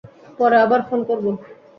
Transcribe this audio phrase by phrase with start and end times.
[0.39, 1.29] পরে আবার ফোন করবো।